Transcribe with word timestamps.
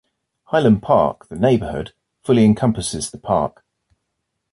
Highland 0.45 0.81
Park, 0.81 1.27
the 1.27 1.35
neighborhood, 1.35 1.93
fully 2.23 2.43
encompasses 2.43 3.11
the 3.11 3.19
park. 3.19 3.63